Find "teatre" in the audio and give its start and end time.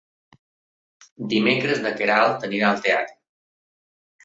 2.89-3.17